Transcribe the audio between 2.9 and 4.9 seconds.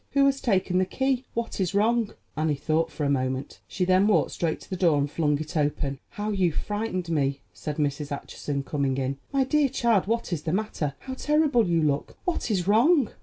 for a moment; she then walked straight to the